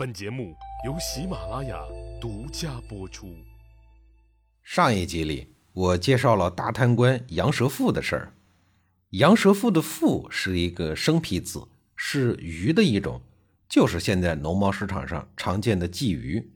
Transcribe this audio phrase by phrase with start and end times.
[0.00, 0.56] 本节目
[0.86, 1.78] 由喜马拉雅
[2.18, 3.36] 独家播出。
[4.62, 8.32] 上一集里，我介绍了大贪官杨蛇富的事儿。
[9.10, 13.20] 杨蛇富的富是一个生僻字，是鱼的一种，
[13.68, 16.50] 就是现在农贸市场上常见的鲫鱼。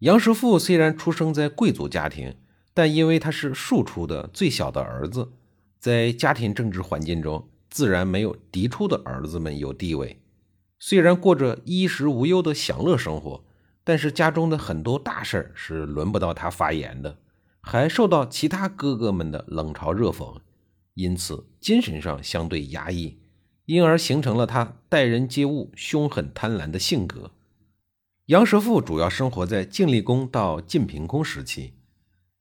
[0.00, 2.34] 杨蛇富虽然出生在贵族家庭，
[2.74, 5.30] 但因为他是庶出的最小的儿子，
[5.78, 10.19] 在家庭政治环境中，自然没有嫡出的儿子们有地位。
[10.82, 13.44] 虽然过着衣食无忧的享乐生活，
[13.84, 17.18] 但是家中的很多大事儿是轮不到他发言的，
[17.60, 20.38] 还受到其他哥哥们的冷嘲热讽，
[20.94, 23.18] 因此精神上相对压抑，
[23.66, 27.30] 因而形成了他待人接物凶狠贪婪的性格。
[28.26, 31.74] 杨师傅主要生活在晋厉公到晋平公时期，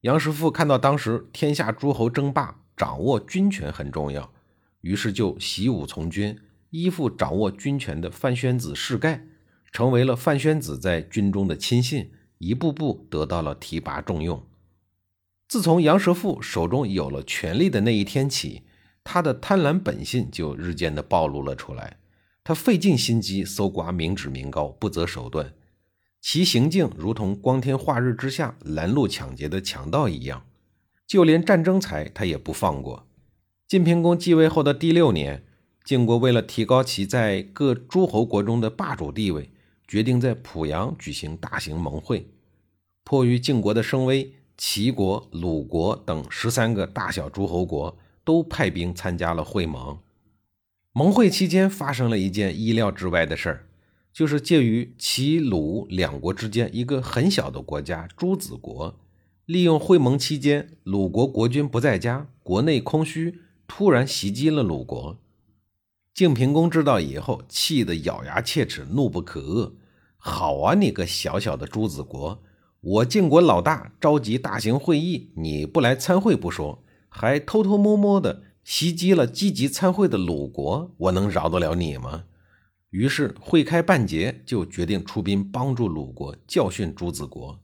[0.00, 4.32] 杨师傅看到当时天下诸侯争霸，掌握军权很重要，
[4.80, 6.36] 于是就习武从军。
[6.74, 9.24] 依附掌握军权的范宣子世盖，
[9.70, 14.44] 成为了范宣子在军中的亲信，一步步得到了提拔重用。
[15.46, 18.62] 自从杨蛇父手中有了权力的那一天起，
[19.04, 21.98] 他的贪婪本性就日渐的暴露了出来。
[22.42, 25.54] 他费尽心机搜刮民脂民膏，不择手段，
[26.20, 30.44] 其行径如同光天化日之下拦路抢劫的强盗一样。
[31.06, 33.06] 就连战争财他也不放过。
[33.68, 35.44] 晋平公继位后的第六年。
[35.84, 39.50] 晋国为了提高其在各诸侯国中的霸主地位，
[39.86, 42.26] 决定在濮阳举行大型盟会。
[43.04, 49.98] 迫于晋国的声威，齐国、鲁国等十三个大小诸侯国都派兵参加了会盟。
[50.92, 53.66] 盟会期间发生了一件意料之外的事儿，
[54.10, 58.98] 就是介于齐鲁两国之间一个很小的国家诸子国，
[59.44, 65.18] 利用会盟期间鲁国国君不在家，国内空虚，突然袭击了鲁国。
[66.14, 69.72] 晋平公知道以后，气得咬牙切齿，怒不可遏。
[70.16, 72.40] 好啊，你个小小的朱子国，
[72.80, 82.26] 我晋国老大召集大型会议，你不来参会不说，还偷偷摸摸的袭击了积极参会的鲁国，我能饶得了你吗？
[82.90, 87.58] 于是会开半截，就决定出兵帮助鲁国，教训朱子国。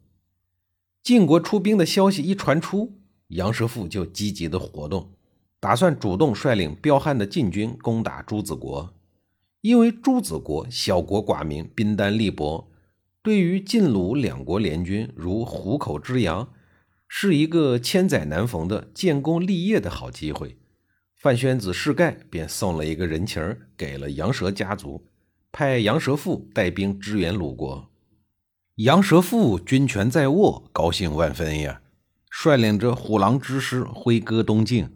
[1.05, 5.13] 晋国出兵的消息一传出，杨蛇父就积极的活动。
[5.61, 8.95] 打算主动率领彪悍的晋军攻打朱子国，
[9.61, 12.71] 因为朱子国小国寡民，兵单力薄，
[13.23, 16.49] 对于晋鲁两国联军如虎口之羊，
[17.07, 20.57] 是一个千载难逢的建功立业的好机会。
[21.15, 25.07] 范宣子世盖便送了一个人情给了杨蛇家族，
[25.53, 27.91] 派杨蛇父带兵支援鲁国。
[28.77, 31.83] 杨蛇父军权在握，高兴万分呀，
[32.31, 34.89] 率领着虎狼之师挥戈东进。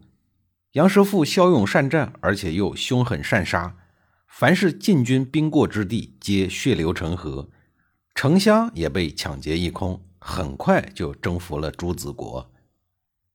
[0.74, 3.76] 杨蛇父骁勇善战，而且又凶狠善杀，
[4.26, 7.48] 凡是晋军兵过之地，皆血流成河，
[8.12, 12.50] 城乡也被抢劫一空，很快就征服了朱子国。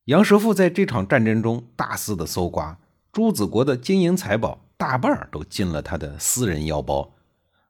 [0.06, 2.78] 杨蛇父在这场战争中大肆的搜刮
[3.14, 7.14] 朱子国的金银财宝，大半都进了他的私人腰包，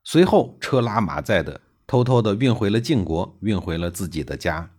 [0.04, 4.72] 随后车拉马载的偷偷的运回了晋国，运回了自己的家。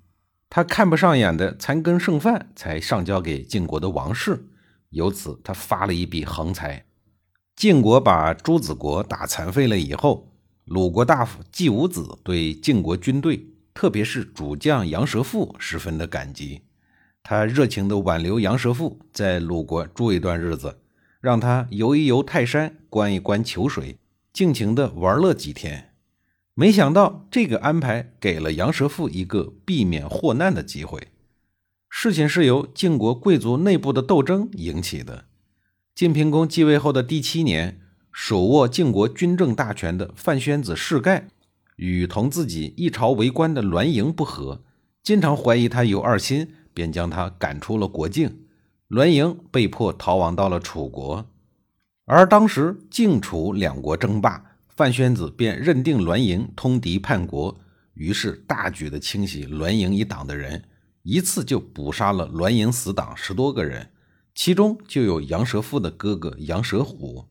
[0.49, 4.47] 他看不上眼的残羹剩饭，才上交给晋国的王室。
[4.91, 6.85] 由此，他发了一笔横财。
[7.57, 10.33] 晋国把朱子国打残废了以后，
[10.65, 16.63] 鲁国大夫季武子对晋国军队，特别是主将杨蛇父十分的感激。
[17.23, 20.81] 他热情地挽留杨蛇父在鲁国住一段日子，
[21.21, 23.99] 让他游一游泰山，观一观秋水，
[24.33, 25.93] 尽情地玩乐几天。
[26.55, 31.09] 没想到，这个安排给了杨蛇父一个避免祸难的机会。
[31.93, 35.27] 事情是由晋国贵族内部的斗争引起的。
[35.95, 37.81] 晋平公继位后的第七年，
[38.11, 41.29] 手握晋国军政大权的范宣子世盖，
[41.77, 44.63] 与同自己一朝为官的栾盈不和，
[45.03, 48.45] 经常怀疑他有二心，便将他赶出了国境。
[48.89, 51.27] 栾盈被迫逃亡到了楚国。
[52.07, 57.61] 而当时晋楚两国争霸，范宣子便认定栾盈通敌叛国，
[57.95, 60.65] 于是大举的清洗栾盈一党的人。
[61.03, 63.91] 一次就捕杀了栾盈死党十多个人，
[64.35, 67.29] 其中就有杨蛇父的哥哥杨蛇虎。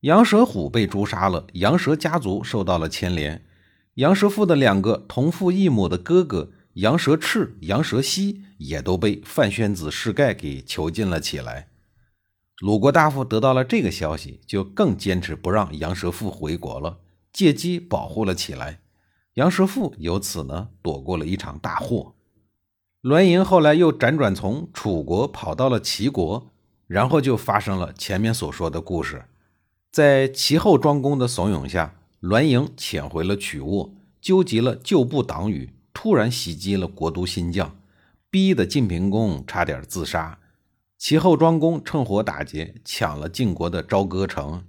[0.00, 3.44] 杨蛇虎被诛杀了，杨蛇家族受到了牵连。
[3.94, 11.68] 杨蛇父的两个同父异母的哥哥杨蛇赤、杨蛇西也都被范宣子世盖给囚禁了起来。
[12.60, 16.98] 鲁国大夫得到了这个消息，就更坚持不让杨蛇父回国了，
[17.32, 18.80] 借机保护了起来。
[19.34, 22.14] 杨蛇父由此呢躲过了一场大祸。
[23.02, 26.52] 栾盈后来又辗转从楚国跑到了齐国，
[26.86, 29.24] 然后就发生了前面所说的故事。
[29.90, 37.70] 在齐后庄公的怂恿下，栾盈潜回了曲沃，纠集了旧部党羽，突然袭击了国都新绛，
[38.30, 40.38] 逼得晋平公差点自杀。
[40.96, 44.62] 齐后庄公趁火打劫，抢了晋国的朝歌城。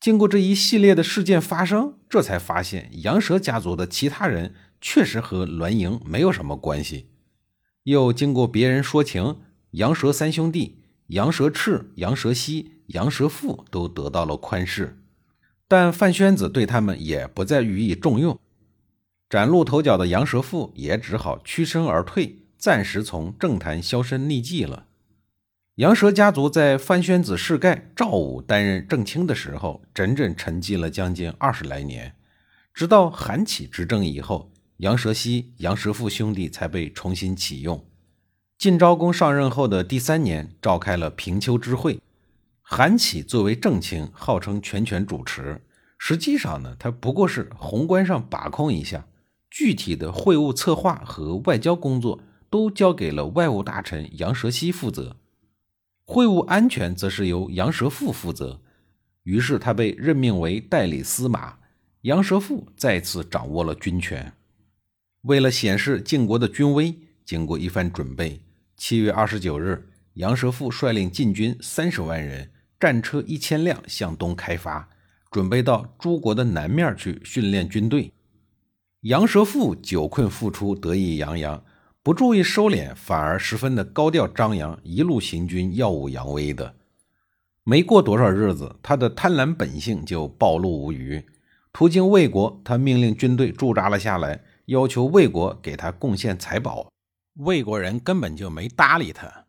[0.00, 7.06] 经过这一系列的事件发生，这才发现杨蛇家族的其他人确实和栾盈没有什么关系。
[7.86, 9.36] 又经过别人说情，
[9.70, 14.94] 杨蛇三兄弟杨蛇赤、杨蛇西、杨蛇父都得到了宽恕，
[15.68, 18.36] 但范宣子对他们也不再予以重用。
[19.30, 24.86] 崭露头角的杨蛇父也只好屈身而退，暂时从政坛销声匿迹了。
[25.76, 32.16] 杨蛇家族在范宣子世盖、赵武担任正卿的时候，整整沉寂了将近二十来年，
[32.74, 37.84] 直到韩起执政以后，杨蛇溪、杨蛇父兄弟才被重新启用。
[38.58, 42.00] 晋昭公上任后的第三年，召开了平丘之会，
[42.62, 45.62] 韩起作为正卿，号称全权主持，
[45.98, 49.06] 实际上呢，他不过是宏观上把控一下，
[49.50, 52.20] 具体的会务策划和外交工作
[52.50, 55.16] 都交给了外务大臣杨蛇溪负责。
[56.04, 58.60] 会务安全则是由杨蛇父负责，
[59.24, 61.56] 于是他被任命为代理司马。
[62.02, 64.32] 杨蛇父再次掌握了军权。
[65.26, 66.94] 为了显示晋国的军威，
[67.24, 68.40] 经过一番准备，
[68.76, 74.88] 七月二十九日，杨蛇父率领晋军三十万人，战车一千辆向东开发，
[75.32, 78.12] 准备到诸国的南面去训练军队。
[79.00, 81.62] 杨蛇父久困复出，得意洋洋。
[82.04, 86.76] 不注意收敛，反而十分的高调张扬，一路行军，耀武扬威的。
[87.64, 91.20] 没过多少日子，他的贪婪本性就暴露无余。
[91.76, 96.90] 途经魏国，他命令军队驻扎了下来，要求魏国给他贡献财宝。
[97.40, 99.44] 魏国人根本就没搭理他，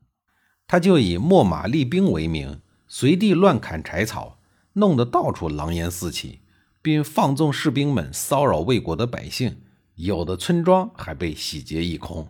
[0.68, 4.40] 他就以秣马厉兵为名，随地乱砍柴草，
[4.74, 6.42] 弄得到处狼烟四起，
[6.82, 9.62] 并放纵士兵们骚扰魏国的百姓，
[9.96, 12.28] 有的村庄还被洗劫一空。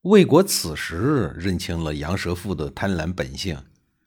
[0.00, 3.58] 魏国此时认清了杨蛇父的贪婪本性，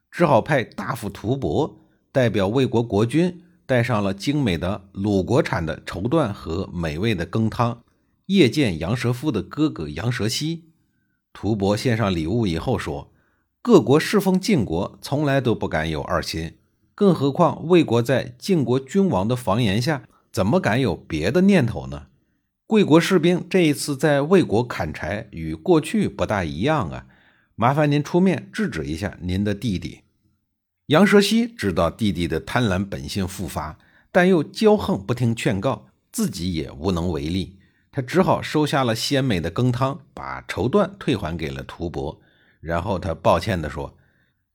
[0.09, 1.77] 只好派大夫屠伯
[2.11, 7.81] 代表魏国国君，带上了精美的鲁国产的绸缎和美味的羹汤，
[8.27, 10.65] 夜见杨蛇夫的哥哥杨蛇西。
[11.33, 13.11] 屠伯献上礼物以后说
[13.63, 16.53] ：“各国侍奉晋国，从来都不敢有二心，
[16.93, 22.03] 更何况魏国在晋国君王的房檐下，怎么敢有别的念头呢？”
[22.69, 27.07] 贵国士兵这一次在魏国砍柴，与过去不大一样啊！
[27.55, 30.01] 麻烦您出面制止一下您的弟弟
[30.93, 31.47] 杨蛇西。
[31.47, 33.79] 知道弟弟的贪婪本性复发，
[34.11, 37.57] 但又骄横不听劝告，自己也无能为力。
[37.91, 42.21] 他只好收下了鲜美的羹汤，把绸缎退还给了屠伯。
[42.61, 43.97] 然后他抱歉地说：“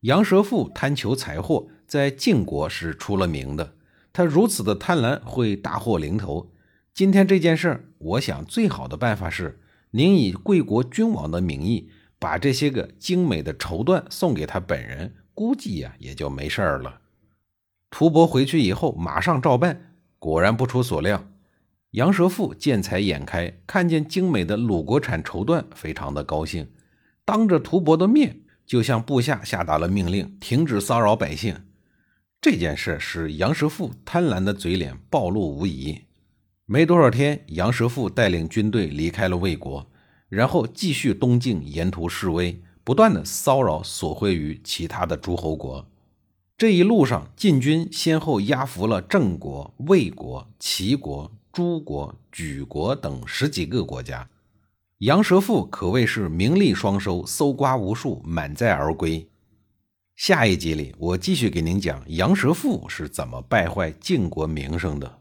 [0.02, 3.74] 杨蛇父贪求财货，在晋国是出了名的。
[4.12, 6.52] 他如此的贪婪，会大祸临头。”
[6.94, 11.90] 今天这件事儿，我想最好的办法是，您以贵国君王的名义，
[12.20, 17.00] 把这些个精美的绸缎送给他本人，估计呀也就没事儿了。
[17.90, 19.94] 屠伯回去以后，马上照办。
[20.18, 21.28] 果然不出所料，
[21.92, 26.68] 杨蛇父见财眼开，看见精美的鲁国产绸缎，非常的高兴，
[27.24, 31.56] 当着屠伯的面，就向部下下达了命令，停止骚扰百姓。
[32.40, 36.00] 这件事使杨蛇父贪婪的嘴脸暴露无遗。
[36.66, 39.88] 没多少天，杨蛇父带领军队离开了魏国，
[40.28, 45.86] 然后继续东进，沿途示威，不断的骚扰索贿于其他的诸侯国。
[46.56, 54.30] 这一路上，晋军先后压服了郑国、魏国、齐国、诸国、莒国等十几个国家。
[55.00, 59.28] 杨蛇父可谓是名利双收，搜刮无数，满载而归。
[60.16, 65.18] 下一集里，我继续给您讲杨蛇父是怎么败坏晋国名声的。